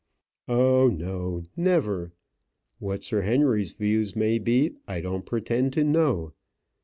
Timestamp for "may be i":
4.15-4.99